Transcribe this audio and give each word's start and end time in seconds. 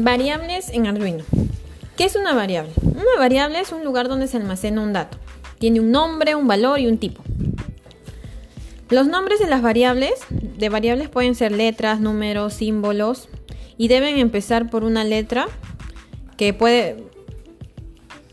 Variables 0.00 0.68
en 0.68 0.86
Arduino. 0.86 1.24
¿Qué 1.96 2.04
es 2.04 2.14
una 2.14 2.32
variable? 2.32 2.70
Una 2.82 3.18
variable 3.18 3.58
es 3.58 3.72
un 3.72 3.82
lugar 3.82 4.06
donde 4.06 4.28
se 4.28 4.36
almacena 4.36 4.80
un 4.80 4.92
dato. 4.92 5.18
Tiene 5.58 5.80
un 5.80 5.90
nombre, 5.90 6.36
un 6.36 6.46
valor 6.46 6.78
y 6.78 6.86
un 6.86 6.98
tipo. 6.98 7.20
Los 8.90 9.08
nombres 9.08 9.40
de 9.40 9.48
las 9.48 9.60
variables, 9.60 10.12
de 10.30 10.68
variables 10.68 11.08
pueden 11.08 11.34
ser 11.34 11.50
letras, 11.50 11.98
números, 11.98 12.54
símbolos 12.54 13.28
y 13.76 13.88
deben 13.88 14.18
empezar 14.18 14.70
por 14.70 14.84
una 14.84 15.02
letra 15.02 15.48
que 16.36 16.54
puede 16.54 17.02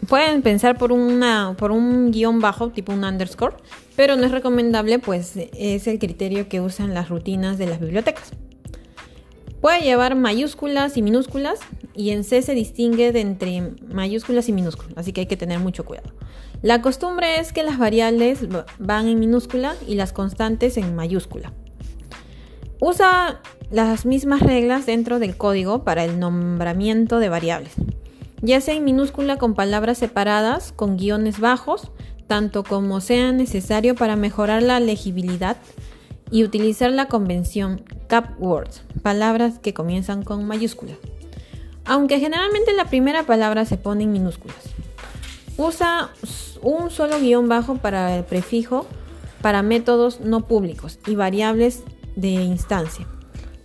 pueden 0.08 0.44
pensar 0.44 0.78
por 0.78 0.92
una 0.92 1.56
por 1.58 1.72
un 1.72 2.12
guion 2.12 2.42
bajo, 2.42 2.70
tipo 2.70 2.94
un 2.94 3.04
underscore, 3.04 3.56
pero 3.96 4.16
no 4.16 4.24
es 4.24 4.32
recomendable, 4.32 5.00
pues 5.00 5.34
es 5.36 5.88
el 5.88 5.98
criterio 5.98 6.48
que 6.48 6.62
usan 6.62 6.94
las 6.94 7.10
rutinas 7.10 7.58
de 7.58 7.66
las 7.66 7.80
bibliotecas. 7.80 8.34
Puede 9.66 9.82
llevar 9.82 10.14
mayúsculas 10.14 10.96
y 10.96 11.02
minúsculas 11.02 11.58
y 11.96 12.12
en 12.12 12.24
C 12.24 12.44
se 12.44 12.54
distingue 12.54 13.12
de 13.12 13.22
entre 13.22 13.74
mayúsculas 13.92 14.48
y 14.48 14.54
minúsculas, 14.54 14.94
así 14.96 15.12
que 15.12 15.22
hay 15.22 15.26
que 15.26 15.38
tener 15.38 15.58
mucho 15.58 15.86
cuidado. 15.86 16.12
La 16.62 16.84
costumbre 16.84 17.40
es 17.40 17.52
que 17.52 17.64
las 17.64 17.80
variables 17.80 18.42
van 18.78 19.08
en 19.08 19.20
minúscula 19.20 19.74
y 19.88 19.96
las 19.96 20.14
constantes 20.14 20.78
en 20.78 20.94
mayúscula. 20.96 21.52
Usa 22.80 23.42
las 23.72 24.06
mismas 24.06 24.42
reglas 24.42 24.86
dentro 24.86 25.18
del 25.18 25.36
código 25.36 25.84
para 25.84 26.04
el 26.04 26.20
nombramiento 26.20 27.18
de 27.18 27.30
variables, 27.30 27.74
ya 28.44 28.62
sea 28.62 28.76
en 28.76 28.86
minúscula 28.86 29.38
con 29.38 29.56
palabras 29.56 29.98
separadas, 29.98 30.74
con 30.74 30.96
guiones 30.96 31.40
bajos, 31.40 31.92
tanto 32.28 32.64
como 32.64 33.02
sea 33.02 33.32
necesario 33.32 33.96
para 33.96 34.16
mejorar 34.16 34.62
la 34.62 34.80
legibilidad 34.80 35.58
y 36.36 36.44
utilizar 36.44 36.92
la 36.92 37.08
convención 37.08 37.82
cap 38.08 38.32
words, 38.40 38.84
palabras 39.02 39.58
que 39.58 39.74
comienzan 39.74 40.22
con 40.22 40.46
mayúsculas. 40.46 40.98
Aunque 41.86 42.20
generalmente 42.20 42.74
la 42.74 42.90
primera 42.90 43.24
palabra 43.24 43.64
se 43.64 43.78
pone 43.78 44.04
en 44.04 44.12
minúsculas. 44.12 44.58
Usa 45.56 46.10
un 46.62 46.92
solo 46.92 47.22
guion 47.22 47.48
bajo 47.48 47.76
para 47.76 48.18
el 48.18 48.26
prefijo 48.26 48.86
para 49.42 49.62
métodos 49.62 50.20
no 50.20 50.46
públicos 50.46 51.00
y 51.08 51.16
variables 51.16 51.84
de 52.18 52.32
instancia. 52.32 53.08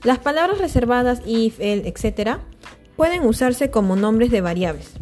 Las 0.04 0.20
palabras 0.20 0.58
reservadas 0.58 1.22
if, 1.26 1.58
el, 1.58 1.84
etc. 1.88 2.38
pueden 2.94 3.26
usarse 3.26 3.72
como 3.72 3.96
nombres 3.96 4.30
de 4.30 4.42
variables. 4.42 4.92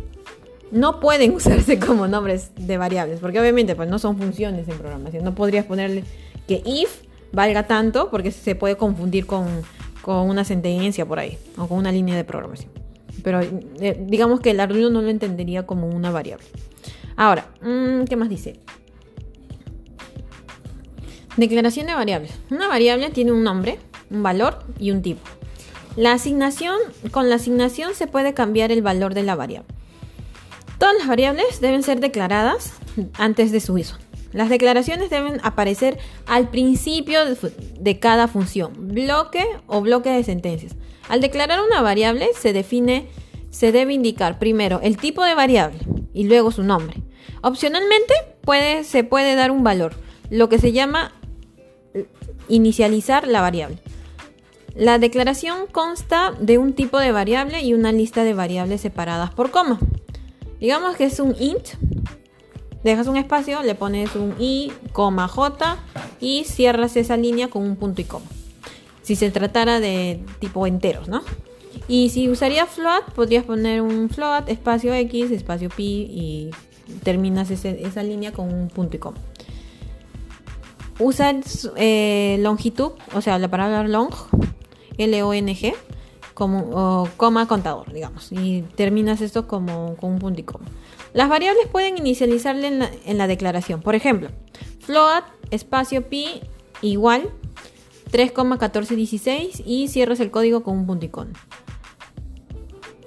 No 0.73 1.01
pueden 1.01 1.33
usarse 1.35 1.79
como 1.79 2.09
nombres 2.09 2.51
de 2.57 2.79
variables, 2.79 3.21
porque 3.21 3.39
obviamente 3.39 3.77
pues, 3.77 3.91
no 3.91 3.99
son 3.99 4.17
funciones 4.17 4.67
en 4.69 4.79
programación. 4.79 5.23
No 5.23 5.35
podrías 5.35 5.67
ponerle 5.67 6.05
que 6.47 6.63
if 6.65 7.07
valga 7.33 7.67
tanto 7.67 8.11
porque 8.11 8.31
se 8.31 8.55
puede 8.55 8.77
confundir 8.77 9.27
con, 9.27 9.47
una 10.07 10.43
sentencia 10.45 11.05
por 11.05 11.19
ahí 11.19 11.37
o 11.59 11.67
con 11.67 11.79
una 11.79 11.93
línea 11.93 12.17
de 12.17 12.25
programación. 12.25 12.71
Pero 13.23 13.41
eh, 13.43 14.05
digamos 14.07 14.41
que 14.41 14.53
el 14.53 14.61
Arduino 14.61 14.89
no 14.89 15.03
lo 15.03 15.11
entendería 15.11 15.67
como 15.67 15.87
una 15.87 16.11
variable. 16.11 16.47
Ahora, 17.17 17.49
mm, 17.61 18.05
¿qué 18.05 18.17
más 18.17 18.29
dice? 18.29 18.61
Declaración 21.37 21.87
de 21.87 21.95
variables. 21.95 22.33
Una 22.51 22.69
variable 22.69 23.11
tiene 23.11 23.33
un 23.33 23.45
nombre, 23.45 23.79
un 24.11 24.23
valor 24.23 24.61
y 24.79 24.93
un 24.93 25.03
tipo. 25.03 25.21
La 25.95 26.13
asignación, 26.13 26.77
con 27.11 27.29
la 27.29 27.37
asignación 27.37 27.95
se 27.95 28.07
puede 28.07 28.33
cambiar 28.33 28.73
el 28.73 28.83
valor 28.83 29.15
de 29.15 29.25
la 29.25 29.35
variable. 29.35 29.75
Todas 30.79 30.97
las 30.97 31.09
variables 31.09 31.61
deben 31.61 31.83
ser 31.83 32.01
declaradas 32.01 32.73
antes 33.15 33.53
de 33.53 33.61
su 33.61 33.75
uso. 33.75 33.99
Las 34.33 34.51
declaraciones 34.51 35.11
deben 35.11 35.41
aparecer 35.43 35.99
al 36.27 36.51
principio 36.51 37.21
de 37.79 37.99
cada 37.99 38.29
función, 38.29 38.73
bloque 38.77 39.47
o 39.67 39.81
bloque 39.81 40.11
de 40.11 40.25
sentencias. 40.25 40.77
Al 41.09 41.21
declarar 41.21 41.61
una 41.61 41.81
variable 41.81 42.29
se 42.39 42.53
define, 42.53 43.09
se 43.51 43.73
debe 43.73 43.95
indicar 43.95 44.39
primero 44.39 44.81
el 44.83 44.99
tipo 44.99 45.25
de 45.25 45.35
variable 45.35 45.79
y 46.13 46.25
luego 46.25 46.51
su 46.51 46.63
nombre. 46.63 47.03
Opcionalmente 47.43 48.15
se 48.85 49.05
puede 49.05 49.35
dar 49.35 49.51
un 49.51 49.65
valor, 49.65 49.95
lo 50.31 50.49
que 50.49 50.59
se 50.59 50.73
llama 50.73 51.13
inicializar 52.49 53.27
la 53.27 53.41
variable. 53.41 53.79
La 54.75 54.99
declaración 54.99 55.67
consta 55.67 56.33
de 56.39 56.59
un 56.59 56.73
tipo 56.73 56.99
de 56.99 57.13
variable 57.13 57.63
y 57.63 57.75
una 57.75 57.93
lista 57.93 58.25
de 58.25 58.35
variables 58.35 58.81
separadas 58.81 59.31
por 59.33 59.51
coma. 59.51 59.79
Digamos 60.61 60.97
que 60.97 61.05
es 61.05 61.21
un 61.21 61.35
int 61.39 61.71
dejas 62.85 63.07
un 63.07 63.17
espacio, 63.17 63.63
le 63.63 63.75
pones 63.75 64.15
un 64.15 64.35
i, 64.39 64.73
coma 64.93 65.29
j 65.29 65.77
y 66.21 66.45
cierras 66.45 66.97
esa 66.97 67.17
línea 67.17 67.49
con 67.49 67.63
un 67.63 67.77
punto 67.77 68.01
y 68.01 68.05
coma. 68.05 68.27
Si 69.03 69.17
se 69.17 69.31
tratara 69.31 69.81
de 69.81 70.21
tipo 70.39 70.67
enteros, 70.67 71.09
¿no? 71.09 71.23
Y 71.87 72.11
si 72.11 72.29
usaría 72.29 72.67
float, 72.67 73.13
podrías 73.15 73.45
poner 73.45 73.81
un 73.81 74.11
float, 74.11 74.49
espacio 74.49 74.93
x, 74.93 75.31
espacio 75.31 75.71
pi 75.71 76.07
y 76.11 76.51
terminas 77.03 77.51
esa 77.51 78.03
línea 78.03 78.33
con 78.33 78.53
un 78.53 78.69
punto 78.69 78.97
y 78.97 78.99
coma. 78.99 79.19
Usa 80.99 81.35
eh, 81.77 82.39
longitud, 82.41 82.93
o 83.15 83.21
sea, 83.21 83.39
la 83.39 83.49
palabra 83.49 83.87
long, 83.87 84.13
L-O-N-G, 84.99 85.75
como 86.39 87.09
coma 87.17 87.49
contador, 87.49 87.93
digamos. 87.93 88.31
Y 88.31 88.63
terminas 88.77 89.21
esto 89.21 89.49
como 89.49 89.97
con 89.97 90.13
un 90.13 90.19
punto 90.21 90.41
y 90.41 90.45
coma. 90.45 90.67
Las 91.13 91.29
variables 91.29 91.67
pueden 91.67 91.99
inicializarle 91.99 92.69
en 93.05 93.19
la, 93.19 93.27
declaración. 93.27 93.83
Por 93.83 93.97
ejemplo, 93.97 94.29
float 94.79 95.25
espacio 95.51 96.09
pi 96.09 96.43
igual 96.81 97.29
3,1416 98.13 99.65
y 99.67 99.89
cierras 99.89 100.21
el 100.21 100.31
código 100.31 100.63
con 100.63 100.79
un 100.79 100.87
punticón. 100.87 101.33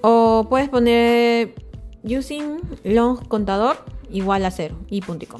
O 0.01 0.47
puedes 0.49 0.67
poner 0.67 1.55
using 2.03 2.59
long 2.83 3.25
contador 3.29 3.77
igual 4.11 4.43
a 4.43 4.51
0 4.51 4.75
y 4.89 4.99
punticón. 4.99 5.39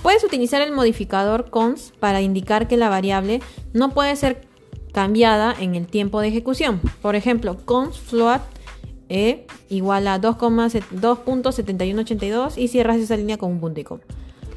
Puedes 0.00 0.22
utilizar 0.22 0.62
el 0.62 0.70
modificador 0.70 1.50
cons 1.50 1.92
para 1.98 2.20
indicar 2.20 2.68
que 2.68 2.76
la 2.76 2.88
variable 2.88 3.40
no 3.72 3.90
puede 3.90 4.14
ser 4.14 4.46
cambiada 4.96 5.54
en 5.60 5.74
el 5.74 5.86
tiempo 5.86 6.22
de 6.22 6.28
ejecución. 6.28 6.80
Por 7.02 7.16
ejemplo, 7.16 7.58
cons 7.66 7.98
float 7.98 8.40
e 9.10 9.46
igual 9.68 10.08
a 10.08 10.18
2.7182 10.18 12.56
y 12.56 12.68
cierras 12.68 12.96
esa 12.96 13.18
línea 13.18 13.36
con 13.36 13.52
un 13.52 13.60
punto 13.60 13.78
y 13.78 13.84
coma. 13.84 14.00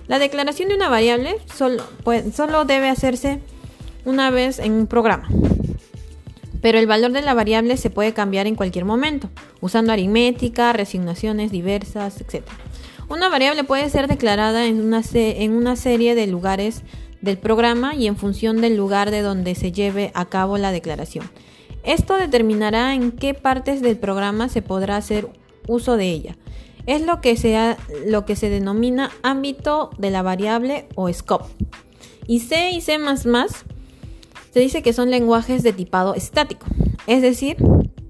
La 0.08 0.18
declaración 0.18 0.70
de 0.70 0.76
una 0.76 0.88
variable 0.88 1.36
solo, 1.54 1.84
solo 2.34 2.64
debe 2.64 2.88
hacerse 2.88 3.42
una 4.06 4.32
vez 4.32 4.60
en 4.60 4.72
un 4.72 4.88
programa. 4.88 5.28
Pero 6.62 6.80
el 6.80 6.88
valor 6.88 7.12
de 7.12 7.22
la 7.22 7.34
variable 7.34 7.76
se 7.76 7.90
puede 7.90 8.14
cambiar 8.14 8.48
en 8.48 8.56
cualquier 8.56 8.86
momento, 8.86 9.30
usando 9.60 9.92
aritmética, 9.92 10.72
resignaciones 10.72 11.52
diversas, 11.52 12.22
etc. 12.22 12.46
Una 13.10 13.28
variable 13.28 13.66
puede 13.66 13.90
ser 13.90 14.08
declarada 14.08 14.68
en 14.68 14.80
una, 14.80 15.02
en 15.14 15.52
una 15.52 15.76
serie 15.76 16.16
de 16.16 16.28
lugares 16.28 16.84
del 17.22 17.38
programa 17.38 17.96
y 17.96 18.08
en 18.08 18.18
función 18.18 18.62
del 18.62 18.76
lugar 18.76 19.12
de 19.12 19.22
donde 19.22 19.56
se 19.56 19.72
lleve 19.72 20.12
a 20.14 20.26
cabo 20.26 20.58
la 20.58 20.72
declaración. 20.72 21.30
Esto 21.84 22.16
determinará 22.16 22.94
en 22.94 23.12
qué 23.12 23.34
partes 23.34 23.82
del 23.82 23.98
programa 23.98 24.50
se 24.50 24.62
podrá 24.62 24.98
hacer 24.98 25.30
uso 25.68 25.98
de 25.98 26.10
ella. 26.10 26.38
Es 26.86 27.02
lo 27.02 27.22
que, 27.22 27.38
se 27.38 27.76
lo 28.08 28.26
que 28.26 28.36
se 28.36 28.50
denomina 28.50 29.12
ámbito 29.22 29.92
de 29.98 30.12
la 30.12 30.22
variable 30.22 30.88
o 30.96 31.12
scope. 31.12 31.46
Y 32.28 32.40
C 32.40 32.72
y 32.72 32.82
C 32.82 32.98
se 34.52 34.60
dice 34.60 34.82
que 34.82 34.94
son 34.94 35.10
lenguajes 35.10 35.64
de 35.64 35.74
tipado 35.74 36.16
estático. 36.16 36.66
Es 37.08 37.22
decir, 37.22 37.58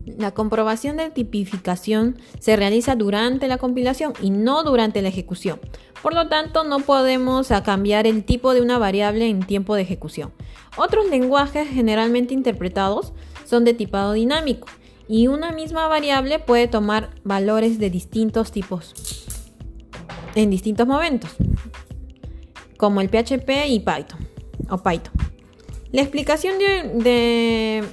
la 0.05 0.31
comprobación 0.31 0.97
de 0.97 1.09
tipificación 1.09 2.17
se 2.39 2.55
realiza 2.55 2.95
durante 2.95 3.47
la 3.47 3.57
compilación 3.57 4.13
y 4.21 4.29
no 4.29 4.63
durante 4.63 5.01
la 5.01 5.09
ejecución. 5.09 5.59
Por 6.01 6.13
lo 6.13 6.27
tanto, 6.27 6.63
no 6.63 6.79
podemos 6.79 7.49
cambiar 7.63 8.07
el 8.07 8.23
tipo 8.23 8.53
de 8.53 8.61
una 8.61 8.77
variable 8.77 9.27
en 9.27 9.41
tiempo 9.41 9.75
de 9.75 9.81
ejecución. 9.81 10.31
Otros 10.77 11.09
lenguajes 11.09 11.67
generalmente 11.67 12.33
interpretados 12.33 13.13
son 13.45 13.65
de 13.65 13.73
tipado 13.73 14.13
dinámico 14.13 14.67
y 15.07 15.27
una 15.27 15.51
misma 15.51 15.87
variable 15.87 16.39
puede 16.39 16.67
tomar 16.67 17.09
valores 17.23 17.79
de 17.79 17.89
distintos 17.89 18.51
tipos 18.51 18.93
en 20.35 20.49
distintos 20.51 20.87
momentos, 20.87 21.31
como 22.77 23.01
el 23.01 23.09
PHP 23.09 23.49
y 23.67 23.79
Python 23.79 24.27
o 24.69 24.77
Python. 24.77 25.13
La 25.91 26.01
explicación 26.01 26.59
de, 26.59 27.83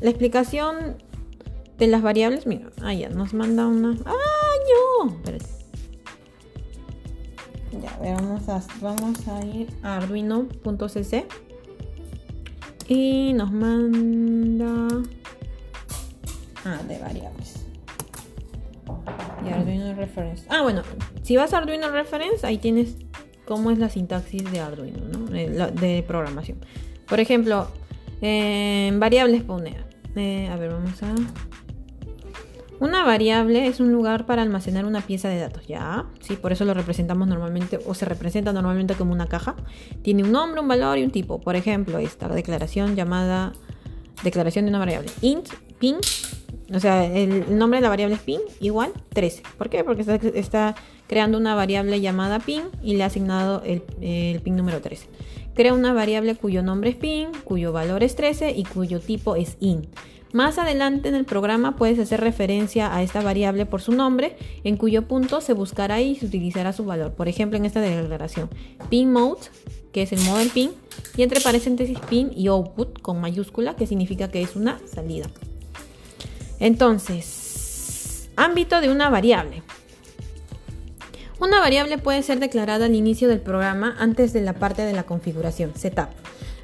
la 0.00 0.10
explicación 0.10 0.96
de 1.78 1.86
las 1.86 2.02
variables, 2.02 2.46
mira, 2.46 2.70
ah, 2.82 2.92
ya 2.92 3.08
nos 3.08 3.34
manda 3.34 3.66
una. 3.66 3.96
¡Ah, 4.06 4.14
no! 5.02 5.20
Ya, 7.80 8.14
vamos 8.14 8.48
a, 8.48 8.62
vamos 8.80 9.28
a 9.28 9.44
ir 9.44 9.68
a 9.82 9.96
arduino.cc 9.96 11.26
y 12.88 13.32
nos 13.32 13.52
manda. 13.52 15.02
Ah, 16.64 16.80
de 16.88 16.98
variables. 16.98 17.64
Y 19.44 19.48
Arduino 19.50 19.94
Reference. 19.94 20.46
Ah, 20.48 20.62
bueno, 20.62 20.82
si 21.22 21.36
vas 21.36 21.52
a 21.52 21.58
Arduino 21.58 21.90
Reference, 21.90 22.46
ahí 22.46 22.58
tienes 22.58 22.96
cómo 23.44 23.70
es 23.70 23.78
la 23.78 23.88
sintaxis 23.88 24.50
de 24.50 24.60
Arduino, 24.60 25.00
¿no? 25.06 25.26
De, 25.26 26.04
programación. 26.06 26.58
Por 27.06 27.20
ejemplo, 27.20 27.68
variables 28.20 29.42
pone 29.42 29.76
eh, 30.16 30.48
a 30.50 30.56
ver, 30.56 30.70
vamos 30.70 31.02
a... 31.02 31.14
Una 32.80 33.04
variable 33.04 33.66
es 33.66 33.80
un 33.80 33.92
lugar 33.92 34.26
para 34.26 34.42
almacenar 34.42 34.84
una 34.84 35.00
pieza 35.00 35.28
de 35.28 35.38
datos, 35.38 35.66
¿ya? 35.66 36.06
Sí, 36.20 36.36
por 36.36 36.52
eso 36.52 36.64
lo 36.64 36.74
representamos 36.74 37.28
normalmente, 37.28 37.78
o 37.86 37.94
se 37.94 38.04
representa 38.04 38.52
normalmente 38.52 38.94
como 38.94 39.12
una 39.12 39.26
caja. 39.26 39.54
Tiene 40.02 40.24
un 40.24 40.32
nombre, 40.32 40.60
un 40.60 40.68
valor 40.68 40.98
y 40.98 41.04
un 41.04 41.10
tipo. 41.10 41.40
Por 41.40 41.56
ejemplo, 41.56 41.98
esta 41.98 42.28
declaración 42.28 42.96
llamada 42.96 43.52
declaración 44.22 44.64
de 44.64 44.70
una 44.70 44.78
variable. 44.78 45.10
int, 45.20 45.48
pin, 45.78 45.96
o 46.74 46.80
sea, 46.80 47.04
el 47.04 47.56
nombre 47.56 47.78
de 47.78 47.82
la 47.82 47.88
variable 47.88 48.16
es 48.16 48.22
pin 48.22 48.40
igual 48.60 48.92
13. 49.10 49.42
¿Por 49.56 49.70
qué? 49.70 49.84
Porque 49.84 50.04
está, 50.34 50.74
creando 51.06 51.38
una 51.38 51.54
variable 51.54 52.00
llamada 52.00 52.40
pin 52.40 52.64
y 52.82 52.96
le 52.96 53.04
ha 53.04 53.06
asignado 53.06 53.62
el 53.64 54.40
pin 54.42 54.56
número 54.56 54.80
13. 54.80 55.06
Crea 55.54 55.72
una 55.72 55.92
variable 55.92 56.34
cuyo 56.34 56.62
nombre 56.62 56.90
es 56.90 56.96
pin, 56.96 57.28
cuyo 57.44 57.72
valor 57.72 58.02
es 58.02 58.16
13 58.16 58.52
y 58.52 58.64
cuyo 58.64 59.00
tipo 59.00 59.36
es 59.36 59.56
int. 59.60 59.86
Más 60.32 60.58
adelante 60.58 61.08
en 61.08 61.14
el 61.14 61.24
programa 61.24 61.76
puedes 61.76 61.96
hacer 62.00 62.20
referencia 62.20 62.92
a 62.92 63.04
esta 63.04 63.22
variable 63.22 63.66
por 63.66 63.80
su 63.80 63.92
nombre, 63.92 64.36
en 64.64 64.76
cuyo 64.76 65.06
punto 65.06 65.40
se 65.40 65.52
buscará 65.52 66.00
y 66.00 66.16
se 66.16 66.26
utilizará 66.26 66.72
su 66.72 66.84
valor. 66.84 67.12
Por 67.12 67.28
ejemplo, 67.28 67.56
en 67.56 67.64
esta 67.64 67.80
declaración, 67.80 68.50
pin 68.90 69.12
mode, 69.12 69.42
que 69.92 70.02
es 70.02 70.12
el 70.12 70.18
modo 70.22 70.38
del 70.38 70.50
pin, 70.50 70.72
y 71.16 71.22
entre 71.22 71.40
paréntesis 71.40 72.00
pin 72.10 72.32
y 72.34 72.48
output 72.48 73.00
con 73.00 73.20
mayúscula, 73.20 73.76
que 73.76 73.86
significa 73.86 74.28
que 74.28 74.42
es 74.42 74.56
una 74.56 74.80
salida. 74.92 75.30
Entonces, 76.58 78.28
ámbito 78.34 78.80
de 78.80 78.90
una 78.90 79.10
variable. 79.10 79.62
Una 81.44 81.60
variable 81.60 81.98
puede 81.98 82.22
ser 82.22 82.40
declarada 82.40 82.86
al 82.86 82.94
inicio 82.94 83.28
del 83.28 83.38
programa 83.38 83.94
antes 83.98 84.32
de 84.32 84.40
la 84.40 84.54
parte 84.54 84.80
de 84.80 84.94
la 84.94 85.02
configuración, 85.02 85.72
setup, 85.74 86.08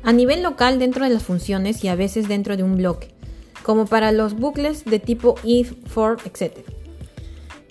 a 0.02 0.10
nivel 0.10 0.42
local 0.42 0.78
dentro 0.78 1.04
de 1.04 1.10
las 1.10 1.22
funciones 1.22 1.84
y 1.84 1.88
a 1.88 1.96
veces 1.96 2.28
dentro 2.28 2.56
de 2.56 2.62
un 2.62 2.76
bloque 2.76 3.08
como 3.62 3.84
para 3.84 4.10
los 4.10 4.32
bucles 4.32 4.86
de 4.86 4.98
tipo 4.98 5.34
if, 5.44 5.74
for, 5.86 6.16
etc. 6.24 6.60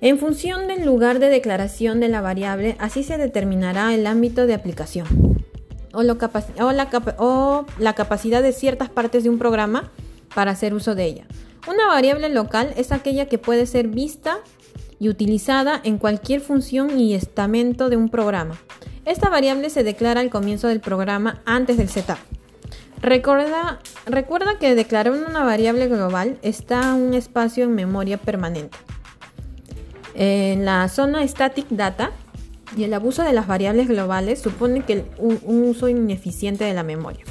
En 0.02 0.20
función 0.20 0.68
del 0.68 0.86
lugar 0.86 1.18
de 1.18 1.30
declaración 1.30 2.00
de 2.00 2.10
la 2.10 2.22
variable, 2.22 2.76
así 2.78 3.04
se 3.04 3.18
determinará 3.18 3.96
el 3.96 4.06
ámbito 4.06 4.46
de 4.46 4.54
aplicación 4.54 5.08
o, 5.94 6.02
o, 6.04 7.66
la 7.80 7.94
capacidad 7.96 8.44
de 8.44 8.54
ciertas 8.54 8.90
partes 8.90 9.24
de 9.24 9.32
un 9.32 9.40
programa 9.40 9.92
para 10.36 10.52
hacer 10.52 10.76
uso 10.76 10.94
de 10.94 11.06
ella. 11.06 11.26
Una 11.68 11.88
variable 11.88 12.30
local 12.30 12.72
es 12.78 12.92
aquella 12.92 13.26
que 13.26 13.40
puede 13.40 13.66
ser 13.66 13.88
vista 13.88 14.38
y 15.00 15.10
utilizada 15.10 15.80
en 15.84 15.98
cualquier 15.98 16.42
función 16.42 17.00
y 17.00 17.14
estamento 17.14 17.90
de 17.90 17.98
un 17.98 18.10
programa. 18.10 18.56
Esta 19.06 19.30
variable 19.30 19.70
se 19.70 19.84
declara 19.84 20.22
al 20.22 20.30
comienzo 20.30 20.68
del 20.68 20.82
programa 20.82 21.42
antes 21.46 21.78
del 21.78 21.90
setup. 21.90 22.18
Recuerda, 23.02 23.80
recuerda 24.06 24.60
que 24.60 24.76
declarar 24.76 25.14
una 25.14 25.44
variable 25.44 25.88
global 25.88 26.38
está 26.42 26.94
un 26.94 27.14
espacio 27.14 27.64
en 27.64 27.74
memoria 27.74 28.18
permanente. 28.18 28.78
En 30.16 30.66
la 30.66 30.88
zona 30.90 31.26
static 31.26 31.68
data 31.70 32.12
y 32.76 32.84
el 32.84 32.94
abuso 32.94 33.24
de 33.24 33.32
las 33.32 33.48
variables 33.48 33.88
globales 33.88 34.42
supone 34.42 34.84
que 34.84 35.06
un, 35.18 35.40
uso 35.46 35.88
ineficiente 35.88 36.66
de 36.66 36.74
la 36.74 36.84
memoria. 36.84 37.24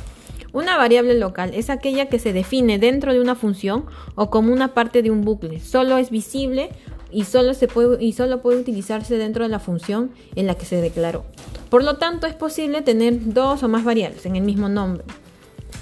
Una 0.52 0.78
variable 0.78 1.14
local 1.14 1.52
es 1.52 1.68
aquella 1.68 2.06
que 2.06 2.18
se 2.18 2.32
define 2.32 2.78
dentro 2.78 3.12
de 3.12 3.20
una 3.20 3.34
función 3.34 3.84
o 4.14 4.30
como 4.30 4.52
una 4.52 4.72
parte 4.72 5.02
de 5.02 5.10
un 5.10 5.20
bucle. 5.20 5.60
Solo 5.60 5.98
es 5.98 6.10
visible 6.10 6.70
y 7.10 7.24
solo, 7.24 7.54
se 7.54 7.68
puede, 7.68 8.02
y 8.04 8.12
solo 8.12 8.42
puede 8.42 8.60
utilizarse 8.60 9.16
dentro 9.16 9.44
de 9.44 9.50
la 9.50 9.58
función 9.58 10.10
en 10.36 10.46
la 10.46 10.54
que 10.54 10.66
se 10.66 10.80
declaró. 10.80 11.24
Por 11.70 11.84
lo 11.84 11.96
tanto, 11.96 12.26
es 12.26 12.34
posible 12.34 12.82
tener 12.82 13.32
dos 13.32 13.62
o 13.62 13.68
más 13.68 13.84
variables 13.84 14.24
en 14.26 14.36
el 14.36 14.42
mismo 14.42 14.68
nombre 14.68 15.04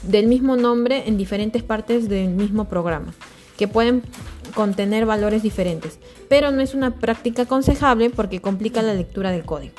del 0.06 0.26
mismo 0.26 0.56
nombre 0.56 1.05
en 1.06 1.17
diferentes 1.17 1.62
partes 1.62 2.08
del 2.08 2.31
mismo 2.31 2.67
programa, 2.67 3.12
que 3.56 3.69
pueden 3.69 4.02
contener 4.55 5.06
valores 5.06 5.43
diferentes, 5.43 5.99
pero 6.28 6.50
no 6.50 6.62
es 6.62 6.75
una 6.75 6.94
práctica 6.94 7.43
aconsejable 7.43 8.11
porque 8.11 8.40
complica 8.40 8.82
la 8.82 8.94
lectura 8.94 9.31
del 9.31 9.44
código. 9.44 9.75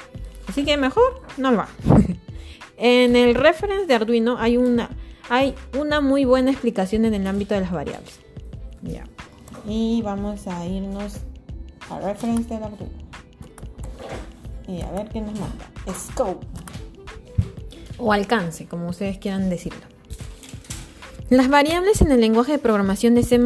Así 0.47 0.63
que 0.63 0.77
mejor 0.77 1.21
no 1.37 1.51
lo 1.51 1.61
haga. 1.61 1.71
en 2.77 3.15
el 3.15 3.35
reference 3.35 3.85
de 3.85 3.93
Arduino 3.93 4.37
hay 4.37 4.57
una, 4.57 4.89
hay 5.29 5.55
una 5.77 6.01
muy 6.01 6.25
buena 6.25 6.51
explicación 6.51 7.05
en 7.05 7.13
el 7.13 7.27
ámbito 7.27 7.55
de 7.55 7.61
las 7.61 7.71
variables. 7.71 8.19
Y 9.67 10.01
vamos 10.01 10.47
a 10.47 10.65
irnos 10.65 11.17
al 11.89 12.03
reference 12.03 12.49
de 12.49 12.55
Arduino. 12.55 13.07
Y 14.67 14.81
a 14.81 14.91
ver 14.91 15.09
qué 15.09 15.21
nos 15.21 15.39
manda. 15.39 15.65
Scope. 15.93 16.45
O 17.97 18.11
alcance, 18.11 18.65
como 18.67 18.89
ustedes 18.89 19.17
quieran 19.17 19.49
decirlo. 19.49 19.81
Las 21.29 21.49
variables 21.49 22.01
en 22.01 22.11
el 22.11 22.21
lenguaje 22.21 22.53
de 22.53 22.59
programación 22.59 23.15
de 23.15 23.23
C++ 23.23 23.39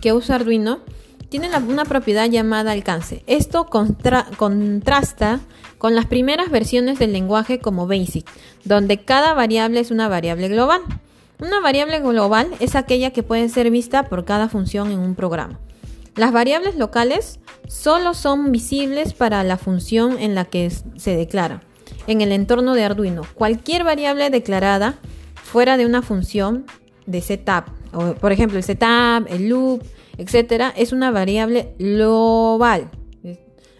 que 0.00 0.12
usa 0.12 0.36
Arduino 0.36 0.80
tienen 1.28 1.50
una 1.68 1.84
propiedad 1.84 2.28
llamada 2.28 2.72
alcance. 2.72 3.22
Esto 3.26 3.66
contrasta 3.66 5.40
con 5.76 5.94
las 5.94 6.06
primeras 6.06 6.50
versiones 6.50 6.98
del 6.98 7.12
lenguaje 7.12 7.58
como 7.58 7.86
BASIC, 7.86 8.26
donde 8.64 8.98
cada 8.98 9.34
variable 9.34 9.80
es 9.80 9.90
una 9.90 10.08
variable 10.08 10.48
global. 10.48 10.80
Una 11.38 11.60
variable 11.60 12.00
global 12.00 12.48
es 12.60 12.74
aquella 12.74 13.12
que 13.12 13.22
puede 13.22 13.48
ser 13.48 13.70
vista 13.70 14.08
por 14.08 14.24
cada 14.24 14.48
función 14.48 14.90
en 14.90 14.98
un 14.98 15.14
programa. 15.14 15.58
Las 16.18 16.32
variables 16.32 16.74
locales 16.74 17.38
solo 17.68 18.12
son 18.12 18.50
visibles 18.50 19.12
para 19.12 19.44
la 19.44 19.56
función 19.56 20.18
en 20.18 20.34
la 20.34 20.46
que 20.46 20.68
se 20.68 21.16
declara. 21.16 21.62
En 22.08 22.22
el 22.22 22.32
entorno 22.32 22.74
de 22.74 22.82
Arduino, 22.82 23.22
cualquier 23.34 23.84
variable 23.84 24.28
declarada 24.28 24.98
fuera 25.36 25.76
de 25.76 25.86
una 25.86 26.02
función 26.02 26.66
de 27.06 27.20
setup. 27.20 27.66
O, 27.92 28.14
por 28.14 28.32
ejemplo, 28.32 28.58
el 28.58 28.64
setup, 28.64 29.28
el 29.28 29.48
loop, 29.48 29.84
etcétera, 30.16 30.74
es 30.76 30.90
una 30.90 31.12
variable 31.12 31.76
global. 31.78 32.90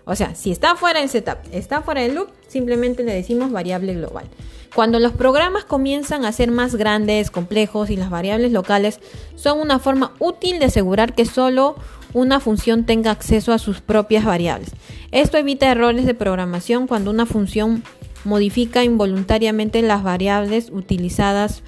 O 0.05 0.15
sea, 0.15 0.37
si 0.37 0.53
está 0.53 0.77
fuera 0.77 1.01
del 1.01 1.09
setup, 1.09 1.39
está 1.51 1.83
fuera 1.83 2.03
del 2.03 2.15
loop, 2.15 2.29
simplemente 2.47 3.03
le 3.03 3.15
decimos 3.15 3.51
variable 3.51 3.95
global. 3.95 4.27
Cuando 4.75 5.01
los 5.01 5.13
programas 5.13 5.65
comienzan 5.65 6.25
a 6.25 6.33
ser 6.33 6.51
más 6.51 6.75
grandes, 6.75 7.31
complejos 7.31 7.91
y 7.91 7.97
las 7.97 8.11
variables 8.11 8.53
locales 8.53 9.01
son 9.35 9.61
una 9.61 9.79
forma 9.79 10.13
útil 10.19 10.59
de 10.59 10.67
asegurar 10.67 11.15
que 11.15 11.25
solo 11.25 11.77
una 12.13 12.41
función 12.41 12.85
tenga 12.85 13.11
acceso 13.11 13.53
a 13.53 13.59
sus 13.59 13.81
propias 13.81 14.25
variables. 14.25 14.71
Esto 15.11 15.37
evita 15.37 15.71
errores 15.71 16.07
de 16.07 16.15
programación 16.15 16.87
cuando 16.87 17.11
una 17.11 17.27
función 17.27 17.83
modifica 18.25 18.85
involuntariamente 18.85 19.83
las 19.83 20.03
variables 20.03 20.71
utilizadas 20.71 21.63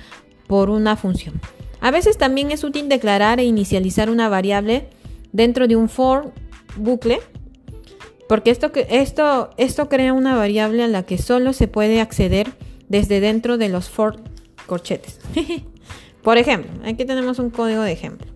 por 0.46 0.70
una 0.70 0.96
función. 0.96 1.41
A 1.81 1.91
veces 1.91 2.19
también 2.19 2.51
es 2.51 2.65
útil 2.65 2.89
declarar 2.89 3.41
e 3.41 3.44
inicializar 3.44 4.10
una 4.10 4.29
variable 4.29 4.89
dentro 5.32 5.69
de 5.69 5.77
un 5.77 5.89
for 5.89 6.32
bucle, 6.77 7.20
porque 8.29 8.51
esto, 8.51 8.70
esto, 8.75 9.51
esto 9.56 9.89
crea 9.89 10.13
una 10.13 10.36
variable 10.36 10.84
a 10.84 10.89
la 10.89 11.05
que 11.05 11.19
solo 11.19 11.53
se 11.53 11.69
puede 11.69 12.01
acceder 12.01 12.53
desde 12.91 13.20
dentro 13.20 13.56
de 13.56 13.70
los 13.70 13.89
for 13.89 14.17
corchetes. 14.67 15.19
por 16.23 16.37
ejemplo, 16.37 16.70
aquí 16.85 17.06
tenemos 17.06 17.39
un 17.39 17.49
código 17.49 17.81
de 17.82 17.93
ejemplo. 17.93 18.27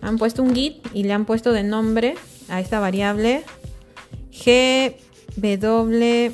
Han 0.00 0.16
puesto 0.16 0.42
un 0.42 0.54
git 0.54 0.78
y 0.94 1.02
le 1.02 1.12
han 1.12 1.26
puesto 1.26 1.52
de 1.52 1.62
nombre 1.62 2.14
a 2.48 2.60
esta 2.60 2.80
variable 2.80 3.42
gw 5.36 6.32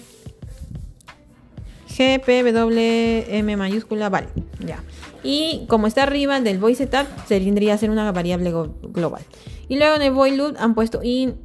GPWM 1.96 3.56
mayúscula, 3.56 4.10
vale, 4.10 4.28
ya. 4.60 4.82
Y 5.22 5.64
como 5.66 5.86
está 5.86 6.02
arriba 6.02 6.40
del 6.40 6.58
void 6.58 6.76
setup, 6.76 7.06
se 7.26 7.40
tendría 7.40 7.72
a 7.72 7.78
ser 7.78 7.88
una 7.88 8.12
variable 8.12 8.52
global. 8.82 9.22
Y 9.68 9.76
luego 9.76 9.96
en 9.96 10.02
el 10.02 10.12
void 10.12 10.34
loop 10.34 10.56
han 10.58 10.74
puesto 10.74 11.02
in 11.02 11.36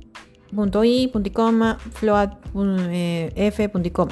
punto 0.54 0.84
i 0.84 1.08
punto 1.08 1.30
eh, 2.54 3.70
punto 3.72 4.10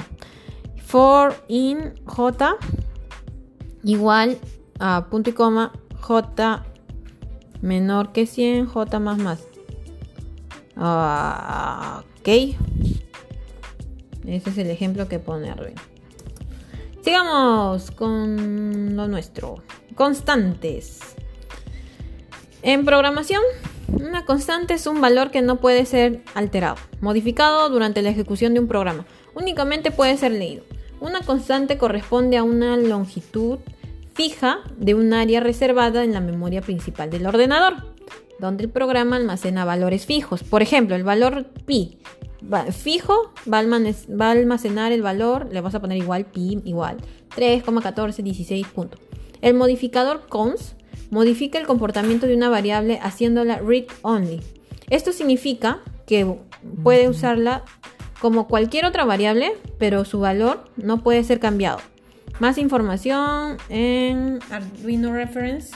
for 0.90 1.34
in 1.48 1.94
j 2.04 2.56
igual 3.84 4.38
a 4.78 5.06
punto 5.08 5.30
y 5.30 5.32
coma 5.32 5.72
j 6.00 6.62
menor 7.62 8.12
que 8.12 8.26
100 8.26 8.66
j 8.66 9.00
más 9.00 9.18
más 9.18 9.40
ok 10.76 12.28
ese 14.26 14.50
es 14.50 14.58
el 14.58 14.70
ejemplo 14.70 15.08
que 15.08 15.18
pone 15.18 15.50
Arduino 15.50 15.80
Sigamos 17.02 17.90
con 17.92 18.94
lo 18.94 19.08
nuestro. 19.08 19.62
Constantes. 19.94 21.00
En 22.62 22.84
programación, 22.84 23.40
una 23.88 24.26
constante 24.26 24.74
es 24.74 24.86
un 24.86 25.00
valor 25.00 25.30
que 25.30 25.40
no 25.40 25.56
puede 25.56 25.86
ser 25.86 26.22
alterado, 26.34 26.76
modificado 27.00 27.70
durante 27.70 28.02
la 28.02 28.10
ejecución 28.10 28.52
de 28.52 28.60
un 28.60 28.68
programa. 28.68 29.06
Únicamente 29.34 29.90
puede 29.90 30.18
ser 30.18 30.32
leído. 30.32 30.62
Una 31.00 31.22
constante 31.22 31.78
corresponde 31.78 32.36
a 32.36 32.42
una 32.42 32.76
longitud 32.76 33.58
fija 34.14 34.58
de 34.76 34.94
un 34.94 35.14
área 35.14 35.40
reservada 35.40 36.04
en 36.04 36.12
la 36.12 36.20
memoria 36.20 36.60
principal 36.60 37.10
del 37.10 37.26
ordenador, 37.26 37.76
donde 38.38 38.64
el 38.64 38.70
programa 38.70 39.16
almacena 39.16 39.64
valores 39.64 40.04
fijos. 40.04 40.42
Por 40.42 40.60
ejemplo, 40.60 40.94
el 40.96 41.04
valor 41.04 41.46
pi 41.66 41.98
fijo, 42.72 43.32
va 43.50 43.58
a, 43.58 44.30
almacenar 44.30 44.92
el 44.92 45.02
valor, 45.02 45.48
le 45.52 45.60
vas 45.60 45.74
a 45.74 45.80
poner 45.80 45.98
igual 45.98 46.24
pi 46.24 46.60
igual 46.64 46.96
3,1416 47.36 48.66
punto. 48.66 48.98
El 49.40 49.54
modificador 49.54 50.26
cons 50.28 50.74
modifica 51.10 51.58
el 51.58 51.66
comportamiento 51.66 52.26
de 52.26 52.34
una 52.34 52.48
variable 52.48 52.98
haciéndola 53.02 53.58
read 53.58 53.84
only. 54.02 54.40
Esto 54.90 55.12
significa 55.12 55.80
que 56.06 56.36
puede 56.82 57.08
usarla 57.08 57.64
como 58.20 58.46
cualquier 58.46 58.84
otra 58.84 59.04
variable, 59.04 59.52
pero 59.78 60.04
su 60.04 60.20
valor 60.20 60.64
no 60.76 61.02
puede 61.02 61.24
ser 61.24 61.40
cambiado. 61.40 61.78
Más 62.38 62.58
información 62.58 63.56
en 63.68 64.38
Arduino 64.50 65.12
Reference. 65.12 65.74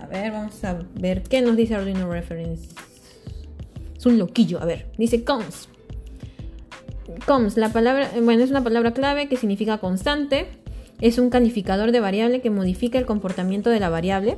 A 0.00 0.06
ver, 0.06 0.32
vamos 0.32 0.62
a 0.64 0.78
ver 0.94 1.22
qué 1.22 1.40
nos 1.40 1.56
dice 1.56 1.74
Arduino 1.74 2.10
Reference. 2.10 2.68
Es 3.96 4.06
un 4.06 4.18
loquillo, 4.18 4.60
a 4.60 4.64
ver, 4.64 4.90
dice 4.98 5.24
cons. 5.24 5.68
Cons, 7.26 7.56
la 7.56 7.70
palabra, 7.70 8.10
bueno, 8.22 8.42
es 8.42 8.50
una 8.50 8.64
palabra 8.64 8.92
clave 8.92 9.28
que 9.28 9.36
significa 9.36 9.78
constante. 9.78 10.48
Es 11.00 11.18
un 11.18 11.30
calificador 11.30 11.92
de 11.92 12.00
variable 12.00 12.40
que 12.40 12.50
modifica 12.50 12.98
el 12.98 13.06
comportamiento 13.06 13.70
de 13.70 13.80
la 13.80 13.88
variable, 13.88 14.36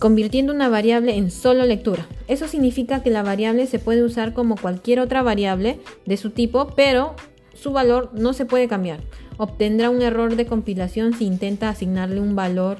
convirtiendo 0.00 0.52
una 0.52 0.68
variable 0.68 1.16
en 1.16 1.30
solo 1.30 1.64
lectura. 1.64 2.08
Eso 2.26 2.48
significa 2.48 3.04
que 3.04 3.10
la 3.10 3.22
variable 3.22 3.68
se 3.68 3.78
puede 3.78 4.02
usar 4.02 4.32
como 4.32 4.56
cualquier 4.56 4.98
otra 4.98 5.22
variable 5.22 5.78
de 6.06 6.16
su 6.16 6.30
tipo, 6.30 6.72
pero 6.74 7.14
su 7.54 7.70
valor 7.70 8.10
no 8.14 8.32
se 8.32 8.46
puede 8.46 8.66
cambiar. 8.66 9.00
Obtendrá 9.36 9.90
un 9.90 10.02
error 10.02 10.34
de 10.34 10.46
compilación 10.46 11.12
si 11.12 11.26
intenta 11.26 11.68
asignarle 11.68 12.20
un 12.20 12.34
valor 12.34 12.78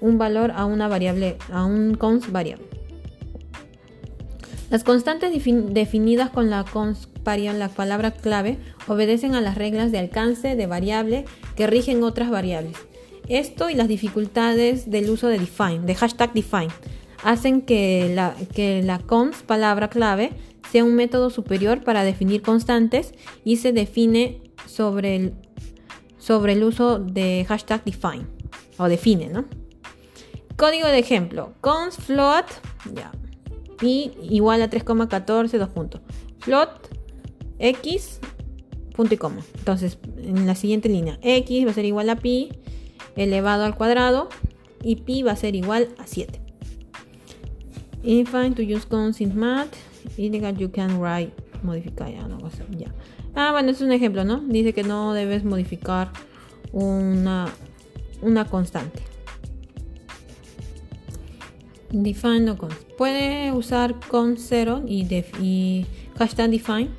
un 0.00 0.18
valor 0.18 0.52
a 0.54 0.66
una 0.66 0.86
variable, 0.86 1.38
a 1.50 1.64
un 1.64 1.94
const 1.94 2.30
variable. 2.30 2.66
Las 4.68 4.84
constantes 4.84 5.32
definidas 5.32 6.28
con 6.28 6.50
la 6.50 6.64
const 6.64 7.08
la 7.24 7.68
palabra 7.70 8.10
clave, 8.10 8.58
obedecen 8.86 9.34
a 9.34 9.40
las 9.40 9.54
reglas 9.54 9.90
de 9.90 9.98
alcance 9.98 10.56
de 10.56 10.66
variable 10.66 11.24
que 11.56 11.66
rigen 11.66 12.02
otras 12.02 12.28
variables. 12.28 12.76
Esto 13.28 13.70
y 13.70 13.74
las 13.74 13.88
dificultades 13.88 14.90
del 14.90 15.08
uso 15.08 15.28
de 15.28 15.38
define, 15.38 15.80
de 15.80 15.94
hashtag 15.94 16.34
define, 16.34 16.72
hacen 17.22 17.62
que 17.62 18.12
la, 18.14 18.34
que 18.54 18.82
la 18.82 18.98
const 18.98 19.42
palabra 19.46 19.88
clave 19.88 20.32
sea 20.70 20.84
un 20.84 20.94
método 20.94 21.30
superior 21.30 21.82
para 21.82 22.04
definir 22.04 22.42
constantes 22.42 23.12
y 23.44 23.56
se 23.56 23.72
define 23.72 24.42
sobre 24.66 25.16
el, 25.16 25.34
sobre 26.18 26.52
el 26.52 26.64
uso 26.64 26.98
de 26.98 27.44
hashtag 27.48 27.84
define 27.84 28.26
o 28.78 28.88
define, 28.88 29.28
¿no? 29.28 29.46
Código 30.56 30.86
de 30.86 30.98
ejemplo, 30.98 31.54
const 31.60 32.00
float, 32.00 32.46
ya, 32.92 33.10
pi 33.78 34.12
igual 34.22 34.62
a 34.62 34.70
3,14, 34.70 35.58
dos 35.58 35.68
puntos. 35.70 36.00
Float 36.40 36.88
x, 37.58 38.20
punto 38.94 39.14
y 39.14 39.16
coma. 39.16 39.42
Entonces, 39.58 39.98
en 40.18 40.46
la 40.46 40.54
siguiente 40.54 40.88
línea, 40.88 41.18
x 41.22 41.66
va 41.66 41.70
a 41.70 41.74
ser 41.74 41.84
igual 41.84 42.10
a 42.10 42.16
pi 42.16 42.50
elevado 43.16 43.64
al 43.64 43.74
cuadrado 43.74 44.28
y 44.82 44.96
pi 44.96 45.22
va 45.22 45.32
a 45.32 45.36
ser 45.36 45.54
igual 45.54 45.88
a 45.98 46.06
7. 46.06 46.40
Infine 48.02 48.54
to 48.54 48.62
use 48.62 48.86
constant 48.86 49.34
math, 49.34 49.74
illegal 50.18 50.54
you 50.56 50.70
can 50.70 51.00
write, 51.00 51.32
modificar, 51.62 52.12
ya 52.12 52.26
no 52.28 52.38
ya. 52.76 52.92
Ah, 53.34 53.50
bueno, 53.52 53.70
es 53.70 53.80
un 53.80 53.92
ejemplo, 53.92 54.24
¿no? 54.24 54.40
Dice 54.40 54.72
que 54.74 54.84
no 54.84 55.14
debes 55.14 55.44
modificar 55.44 56.10
una, 56.72 57.48
una 58.20 58.44
constante. 58.44 59.02
Define 61.90 62.40
no 62.40 62.58
const. 62.58 62.82
Puede 62.98 63.52
usar 63.52 63.98
con 64.08 64.36
0 64.36 64.82
y, 64.86 65.06
y 65.40 65.86
hashtag 66.18 66.50
define 66.50 66.90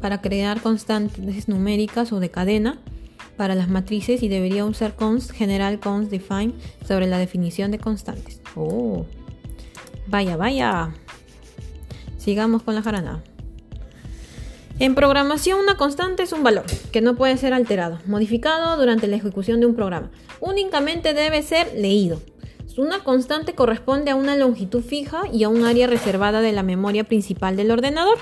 para 0.00 0.20
crear 0.20 0.60
constantes 0.60 1.48
numéricas 1.48 2.12
o 2.12 2.20
de 2.20 2.30
cadena 2.30 2.78
para 3.36 3.54
las 3.54 3.68
matrices 3.68 4.22
y 4.22 4.28
debería 4.28 4.64
usar 4.64 4.94
const 4.94 5.30
general 5.32 5.80
const 5.80 6.10
define 6.10 6.52
sobre 6.86 7.06
la 7.06 7.18
definición 7.18 7.70
de 7.70 7.78
constantes. 7.78 8.40
Oh, 8.54 9.06
vaya, 10.06 10.36
vaya. 10.36 10.94
Sigamos 12.18 12.62
con 12.62 12.74
la 12.74 12.82
jarana. 12.82 13.22
En 14.78 14.94
programación, 14.94 15.60
una 15.60 15.76
constante 15.76 16.24
es 16.24 16.32
un 16.32 16.42
valor 16.42 16.64
que 16.90 17.00
no 17.00 17.14
puede 17.14 17.36
ser 17.36 17.54
alterado, 17.54 18.00
modificado 18.06 18.76
durante 18.76 19.06
la 19.06 19.16
ejecución 19.16 19.60
de 19.60 19.66
un 19.66 19.74
programa. 19.74 20.10
Únicamente 20.40 21.14
debe 21.14 21.42
ser 21.42 21.72
leído. 21.74 22.20
Una 22.76 23.04
constante 23.04 23.54
corresponde 23.54 24.10
a 24.10 24.16
una 24.16 24.34
longitud 24.34 24.82
fija 24.82 25.22
y 25.32 25.44
a 25.44 25.48
un 25.48 25.64
área 25.64 25.86
reservada 25.86 26.40
de 26.40 26.50
la 26.50 26.64
memoria 26.64 27.04
principal 27.04 27.56
del 27.56 27.70
ordenador 27.70 28.18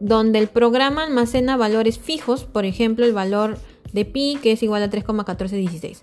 donde 0.00 0.38
el 0.38 0.48
programa 0.48 1.04
almacena 1.04 1.56
valores 1.56 1.98
fijos, 1.98 2.44
por 2.44 2.66
ejemplo 2.66 3.06
el 3.06 3.14
valor 3.14 3.56
de 3.94 4.04
pi 4.04 4.38
que 4.42 4.52
es 4.52 4.62
igual 4.62 4.82
a 4.82 4.90
3,1416. 4.90 6.02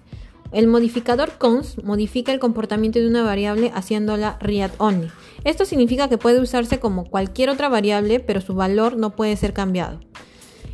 El 0.51 0.67
modificador 0.67 1.33
const 1.37 1.81
modifica 1.83 2.33
el 2.33 2.39
comportamiento 2.39 2.99
de 2.99 3.07
una 3.07 3.23
variable 3.23 3.71
haciéndola 3.73 4.37
read 4.41 4.71
only. 4.79 5.09
Esto 5.43 5.63
significa 5.65 6.09
que 6.09 6.17
puede 6.17 6.41
usarse 6.41 6.79
como 6.79 7.05
cualquier 7.05 7.49
otra 7.49 7.69
variable, 7.69 8.19
pero 8.19 8.41
su 8.41 8.53
valor 8.53 8.97
no 8.97 9.15
puede 9.15 9.37
ser 9.37 9.53
cambiado. 9.53 9.99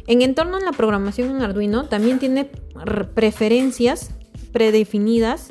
En 0.07 0.21
entorno 0.21 0.57
a 0.57 0.61
la 0.61 0.71
programación 0.71 1.29
en 1.29 1.41
Arduino 1.41 1.89
también 1.89 2.17
tiene 2.17 2.49
preferencias 3.13 4.11
predefinidas. 4.51 5.49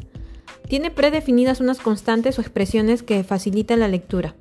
Tiene 0.68 0.90
predefinidas 0.90 1.60
unas 1.60 1.78
constantes 1.78 2.38
o 2.38 2.40
expresiones 2.40 3.04
que 3.04 3.22
facilitan 3.22 3.78
la 3.78 3.88
lectura. 3.88 4.34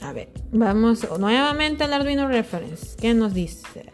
A 0.00 0.12
ver, 0.12 0.28
vamos 0.52 1.06
nuevamente 1.18 1.84
al 1.84 1.92
Arduino 1.92 2.28
Reference. 2.28 2.96
¿Qué 2.96 3.14
nos 3.14 3.34
dice? 3.34 3.91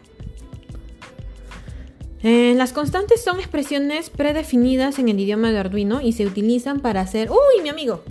Eh, 2.22 2.54
las 2.56 2.72
constantes 2.72 3.22
son 3.22 3.38
expresiones 3.38 4.10
predefinidas 4.10 4.98
en 4.98 5.08
el 5.08 5.20
idioma 5.20 5.52
de 5.52 5.58
Arduino 5.58 6.00
y 6.00 6.12
se 6.12 6.26
utilizan 6.26 6.80
para 6.80 7.00
hacer... 7.00 7.30
¡Uy, 7.30 7.62
mi 7.62 7.68
amigo! 7.68 8.02